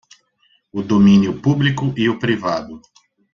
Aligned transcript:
O 0.73 0.81
domínio 0.81 1.39
público 1.43 1.93
e 2.01 2.09
o 2.09 2.17
privado. 2.17 2.75